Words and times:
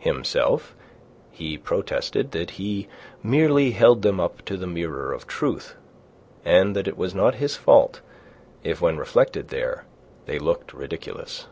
Himself 0.00 0.74
he 1.30 1.56
protested 1.56 2.32
that 2.32 2.50
he 2.60 2.88
merely 3.22 3.70
held 3.70 4.02
them 4.02 4.20
up 4.20 4.44
to 4.44 4.58
the 4.58 4.66
mirror 4.66 5.14
of 5.14 5.26
truth, 5.26 5.76
and 6.44 6.76
that 6.76 6.86
it 6.86 6.98
was 6.98 7.14
not 7.14 7.36
his 7.36 7.56
fault 7.56 8.02
if 8.62 8.82
when 8.82 8.98
reflected 8.98 9.48
there 9.48 9.86
they 10.26 10.38
looked 10.38 10.74
ridiculous. 10.74 11.46